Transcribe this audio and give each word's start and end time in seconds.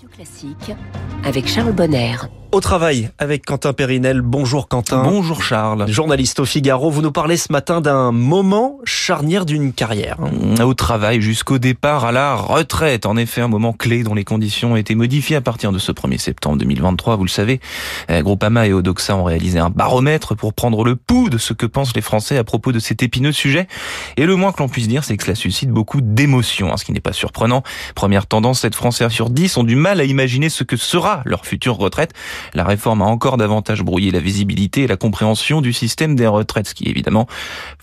Radio 0.00 0.16
Classique 0.16 0.72
avec 1.24 1.46
Charles 1.46 1.72
Bonner. 1.72 2.16
Au 2.52 2.60
travail 2.60 3.10
avec 3.18 3.46
Quentin 3.46 3.72
Périnel. 3.72 4.22
Bonjour 4.22 4.66
Quentin. 4.66 5.04
Bonjour 5.04 5.40
Charles. 5.40 5.86
Journaliste 5.88 6.40
au 6.40 6.44
Figaro, 6.44 6.90
vous 6.90 7.00
nous 7.00 7.12
parlez 7.12 7.36
ce 7.36 7.52
matin 7.52 7.80
d'un 7.80 8.10
moment 8.10 8.78
charnière 8.82 9.46
d'une 9.46 9.72
carrière. 9.72 10.16
Mmh, 10.20 10.60
au 10.64 10.74
travail 10.74 11.20
jusqu'au 11.20 11.58
départ 11.58 12.04
à 12.04 12.10
la 12.10 12.34
retraite. 12.34 13.06
En 13.06 13.16
effet, 13.16 13.40
un 13.40 13.48
moment 13.48 13.72
clé 13.72 14.02
dont 14.02 14.14
les 14.14 14.24
conditions 14.24 14.72
ont 14.72 14.76
été 14.76 14.96
modifiées 14.96 15.36
à 15.36 15.40
partir 15.40 15.70
de 15.70 15.78
ce 15.78 15.92
1er 15.92 16.18
septembre 16.18 16.56
2023. 16.58 17.14
Vous 17.14 17.24
le 17.24 17.28
savez, 17.28 17.60
euh, 18.10 18.20
Groupama 18.22 18.66
et 18.66 18.72
Odoxa 18.72 19.14
ont 19.14 19.24
réalisé 19.24 19.60
un 19.60 19.70
baromètre 19.70 20.34
pour 20.34 20.52
prendre 20.52 20.82
le 20.82 20.96
pouls 20.96 21.30
de 21.30 21.38
ce 21.38 21.52
que 21.52 21.66
pensent 21.66 21.94
les 21.94 22.02
Français 22.02 22.36
à 22.36 22.42
propos 22.42 22.72
de 22.72 22.80
cet 22.80 23.04
épineux 23.04 23.32
sujet. 23.32 23.68
Et 24.16 24.26
le 24.26 24.34
moins 24.34 24.50
que 24.50 24.58
l'on 24.58 24.68
puisse 24.68 24.88
dire, 24.88 25.04
c'est 25.04 25.16
que 25.16 25.22
cela 25.22 25.36
suscite 25.36 25.70
beaucoup 25.70 26.00
d'émotions, 26.00 26.72
hein, 26.72 26.76
ce 26.76 26.84
qui 26.84 26.92
n'est 26.92 27.00
pas 27.00 27.12
surprenant. 27.12 27.62
Première 27.94 28.26
tendance, 28.26 28.60
7 28.60 28.74
Français 28.74 29.08
sur 29.10 29.30
10 29.30 29.56
ont 29.56 29.64
du 29.64 29.76
mal 29.76 29.89
à 29.98 30.04
imaginer 30.04 30.48
ce 30.48 30.62
que 30.62 30.76
sera 30.76 31.22
leur 31.24 31.44
future 31.44 31.76
retraite. 31.76 32.12
La 32.54 32.62
réforme 32.62 33.02
a 33.02 33.06
encore 33.06 33.36
davantage 33.36 33.82
brouillé 33.82 34.12
la 34.12 34.20
visibilité 34.20 34.82
et 34.82 34.86
la 34.86 34.96
compréhension 34.96 35.60
du 35.60 35.72
système 35.72 36.14
des 36.14 36.28
retraites, 36.28 36.68
ce 36.68 36.74
qui 36.74 36.88
évidemment 36.88 37.26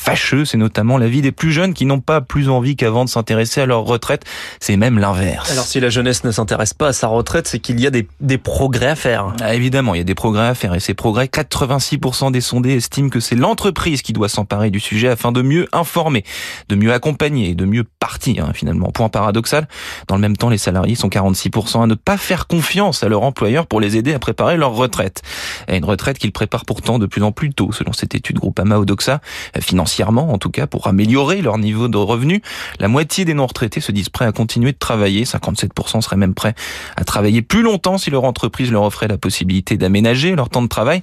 fâcheux. 0.00 0.44
C'est 0.44 0.56
notamment 0.56 0.98
l'avis 0.98 1.22
des 1.22 1.32
plus 1.32 1.52
jeunes 1.52 1.74
qui 1.74 1.84
n'ont 1.84 2.00
pas 2.00 2.20
plus 2.20 2.48
envie 2.48 2.74
qu'avant 2.74 3.04
de 3.04 3.10
s'intéresser 3.10 3.60
à 3.60 3.66
leur 3.66 3.84
retraite. 3.84 4.24
C'est 4.58 4.76
même 4.76 4.98
l'inverse. 4.98 5.50
Alors 5.52 5.64
si 5.64 5.78
la 5.80 5.90
jeunesse 5.90 6.24
ne 6.24 6.30
s'intéresse 6.30 6.74
pas 6.74 6.88
à 6.88 6.92
sa 6.92 7.06
retraite, 7.08 7.46
c'est 7.46 7.58
qu'il 7.58 7.80
y 7.80 7.86
a 7.86 7.90
des, 7.90 8.08
des, 8.20 8.38
progrès 8.38 8.86
à 8.86 8.96
faire. 8.96 9.34
Ah, 9.40 9.54
évidemment, 9.54 9.94
il 9.94 9.98
y 9.98 10.00
a 10.00 10.04
des 10.04 10.14
progrès 10.14 10.46
à 10.46 10.54
faire 10.54 10.74
et 10.74 10.80
ces 10.80 10.94
progrès, 10.94 11.26
86% 11.26 12.32
des 12.32 12.40
sondés 12.40 12.74
estiment 12.76 13.10
que 13.10 13.20
c'est 13.20 13.36
l'entreprise 13.36 14.02
qui 14.02 14.12
doit 14.12 14.28
s'emparer 14.28 14.70
du 14.70 14.80
sujet 14.80 15.08
afin 15.08 15.32
de 15.32 15.42
mieux 15.42 15.68
informer, 15.72 16.24
de 16.68 16.76
mieux 16.76 16.92
accompagner 16.92 17.50
et 17.50 17.54
de 17.54 17.64
mieux 17.64 17.84
partir 17.84 18.46
hein, 18.46 18.52
finalement. 18.54 18.90
Point 18.90 19.08
paradoxal, 19.08 19.68
dans 20.08 20.14
le 20.14 20.20
même 20.20 20.36
temps, 20.36 20.48
les 20.48 20.58
salariés 20.58 20.94
sont 20.94 21.08
46% 21.08 21.82
à 21.82 21.86
ne 21.86 21.94
pas 21.94 22.16
faire 22.16 22.46
confiance 22.46 23.02
à 23.02 23.08
leur 23.08 23.22
employeur 23.22 23.66
pour 23.66 23.80
les 23.80 23.96
aider 23.96 24.14
à 24.14 24.18
préparer 24.18 24.56
leur 24.56 24.72
retraite. 24.72 25.22
Et 25.68 25.76
une 25.76 25.84
retraite 25.84 26.18
qu'ils 26.18 26.32
préparent 26.32 26.64
pourtant 26.64 26.98
de 26.98 27.06
plus 27.06 27.22
en 27.22 27.32
plus 27.32 27.52
tôt, 27.52 27.72
selon 27.72 27.92
cette 27.92 28.14
étude 28.14 28.38
Groupama 28.38 28.78
Odoxa, 28.78 29.20
euh, 29.56 29.60
financièrement 29.90 30.32
en 30.32 30.38
tout 30.38 30.50
cas, 30.50 30.66
pour 30.66 30.86
améliorer 30.86 31.42
leur 31.42 31.58
niveau 31.58 31.88
de 31.88 31.96
revenu. 31.96 32.42
La 32.78 32.88
moitié 32.88 33.24
des 33.24 33.34
non-retraités 33.34 33.80
se 33.80 33.92
disent 33.92 34.08
prêts 34.08 34.24
à 34.24 34.32
continuer 34.32 34.72
de 34.72 34.78
travailler, 34.78 35.24
57% 35.24 36.00
seraient 36.00 36.16
même 36.16 36.34
prêts 36.34 36.54
à 36.96 37.04
travailler 37.04 37.42
plus 37.42 37.62
longtemps 37.62 37.98
si 37.98 38.10
leur 38.10 38.24
entreprise 38.24 38.70
leur 38.70 38.84
offrait 38.84 39.08
la 39.08 39.18
possibilité 39.18 39.76
d'aménager 39.76 40.36
leur 40.36 40.48
temps 40.48 40.62
de 40.62 40.68
travail. 40.68 41.02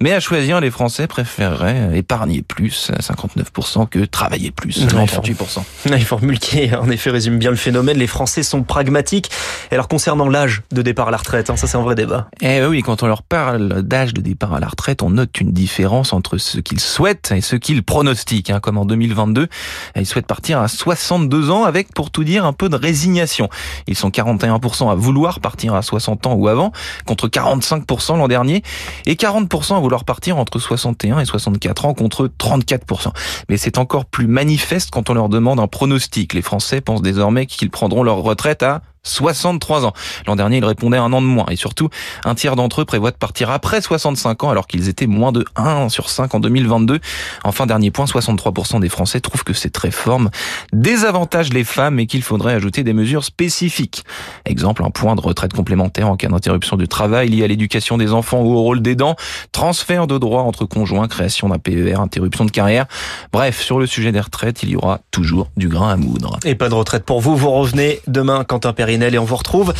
Mais 0.00 0.12
à 0.12 0.20
choisir, 0.20 0.60
les 0.60 0.70
Français 0.70 1.06
préféreraient 1.06 1.98
épargner 1.98 2.42
plus, 2.42 2.90
59%, 3.00 3.88
que 3.88 4.04
travailler 4.04 4.50
plus, 4.50 4.86
38%. 4.86 5.62
Une 5.86 5.98
formule 6.00 6.38
qui, 6.38 6.74
en 6.74 6.88
effet, 6.90 7.10
résume 7.10 7.38
bien 7.38 7.50
le 7.50 7.56
phénomène. 7.56 7.98
Les 7.98 8.06
Français 8.06 8.42
sont 8.42 8.62
pragmatiques. 8.62 9.30
Et 9.70 9.74
alors, 9.74 9.88
concernant 9.88 10.28
l'âge 10.28 10.62
de 10.72 10.82
départ 10.82 11.08
à 11.08 11.10
la 11.10 11.16
retraite, 11.16 11.50
hein, 11.50 11.56
ça 11.56 11.66
c'est 11.66 11.76
un 11.76 11.82
vrai 11.82 11.94
débat. 11.94 12.28
Eh 12.40 12.64
oui, 12.64 12.82
quand 12.82 13.02
on 13.02 13.06
leur 13.06 13.22
parle 13.22 13.82
d'âge 13.82 14.14
de 14.14 14.20
départ 14.20 14.54
à 14.54 14.60
la 14.60 14.68
retraite, 14.68 15.02
on 15.02 15.10
note 15.10 15.40
une 15.40 15.52
différence 15.52 16.12
entre 16.12 16.38
ce 16.38 16.58
qu'ils 16.60 16.80
souhaitent 16.80 17.32
et 17.34 17.40
ce 17.40 17.56
qu'ils 17.56 17.82
pronostiquent. 17.82 18.27
Hein, 18.50 18.60
comme 18.60 18.76
en 18.76 18.84
2022, 18.84 19.48
ils 19.96 20.06
souhaitent 20.06 20.26
partir 20.26 20.60
à 20.60 20.68
62 20.68 21.50
ans 21.50 21.64
avec, 21.64 21.94
pour 21.94 22.10
tout 22.10 22.24
dire, 22.24 22.44
un 22.44 22.52
peu 22.52 22.68
de 22.68 22.76
résignation. 22.76 23.48
Ils 23.86 23.96
sont 23.96 24.10
41% 24.10 24.90
à 24.90 24.94
vouloir 24.94 25.40
partir 25.40 25.74
à 25.74 25.82
60 25.82 26.26
ans 26.26 26.34
ou 26.34 26.48
avant, 26.48 26.72
contre 27.06 27.28
45% 27.28 28.18
l'an 28.18 28.28
dernier, 28.28 28.62
et 29.06 29.14
40% 29.14 29.76
à 29.76 29.80
vouloir 29.80 30.04
partir 30.04 30.36
entre 30.38 30.58
61 30.58 31.20
et 31.20 31.24
64 31.24 31.86
ans, 31.86 31.94
contre 31.94 32.30
34%. 32.38 33.12
Mais 33.48 33.56
c'est 33.56 33.78
encore 33.78 34.04
plus 34.04 34.26
manifeste 34.26 34.90
quand 34.90 35.10
on 35.10 35.14
leur 35.14 35.28
demande 35.28 35.60
un 35.60 35.66
pronostic. 35.66 36.34
Les 36.34 36.42
Français 36.42 36.80
pensent 36.80 37.02
désormais 37.02 37.46
qu'ils 37.46 37.70
prendront 37.70 38.02
leur 38.02 38.18
retraite 38.18 38.62
à 38.62 38.82
63 39.02 39.86
ans. 39.86 39.92
L'an 40.26 40.36
dernier, 40.36 40.58
ils 40.58 40.64
répondaient 40.64 40.98
un 40.98 41.12
an 41.12 41.20
de 41.20 41.26
moins. 41.26 41.46
Et 41.50 41.56
surtout, 41.56 41.88
un 42.24 42.34
tiers 42.34 42.56
d'entre 42.56 42.82
eux 42.82 42.84
prévoit 42.84 43.10
de 43.10 43.16
partir 43.16 43.50
après 43.50 43.80
65 43.80 44.44
ans, 44.44 44.50
alors 44.50 44.66
qu'ils 44.66 44.88
étaient 44.88 45.06
moins 45.06 45.32
de 45.32 45.44
1 45.56 45.88
sur 45.88 46.10
5 46.10 46.34
en 46.34 46.40
2022. 46.40 47.00
Enfin, 47.44 47.66
dernier 47.66 47.90
point, 47.90 48.04
63% 48.04 48.80
des 48.80 48.88
Français 48.88 49.20
trouvent 49.20 49.44
que 49.44 49.52
cette 49.52 49.76
réforme 49.76 50.30
désavantage 50.72 51.52
les 51.52 51.64
femmes 51.64 51.98
et 52.00 52.06
qu'il 52.06 52.22
faudrait 52.22 52.54
ajouter 52.54 52.82
des 52.82 52.92
mesures 52.92 53.24
spécifiques. 53.24 54.04
Exemple, 54.44 54.84
un 54.84 54.90
point 54.90 55.14
de 55.14 55.20
retraite 55.20 55.52
complémentaire 55.52 56.08
en 56.08 56.16
cas 56.16 56.28
d'interruption 56.28 56.76
du 56.76 56.88
travail 56.88 57.28
lié 57.28 57.44
à 57.44 57.46
l'éducation 57.46 57.98
des 57.98 58.12
enfants 58.12 58.40
ou 58.40 58.54
au 58.54 58.62
rôle 58.62 58.80
d'aidant, 58.80 59.16
transfert 59.52 60.06
de 60.06 60.18
droits 60.18 60.42
entre 60.42 60.64
conjoints, 60.64 61.08
création 61.08 61.48
d'un 61.48 61.58
PER, 61.58 61.94
interruption 61.94 62.44
de 62.44 62.50
carrière. 62.50 62.86
Bref, 63.32 63.62
sur 63.62 63.78
le 63.78 63.86
sujet 63.86 64.12
des 64.12 64.20
retraites, 64.20 64.62
il 64.62 64.70
y 64.70 64.76
aura 64.76 65.00
toujours 65.10 65.50
du 65.56 65.68
grain 65.68 65.90
à 65.90 65.96
moudre. 65.96 66.38
Et 66.44 66.54
pas 66.54 66.68
de 66.68 66.74
retraite 66.74 67.04
pour 67.04 67.20
vous. 67.20 67.36
Vous 67.36 67.50
revenez 67.50 68.00
demain, 68.06 68.44
Quentin 68.44 68.72
Et 69.00 69.18
on 69.18 69.24
vous 69.24 69.36
retrouve 69.36 69.72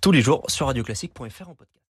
tous 0.00 0.12
les 0.12 0.22
jours 0.22 0.44
sur 0.48 0.66
radioclassique.fr 0.66 1.48
en 1.48 1.54
podcast. 1.54 1.72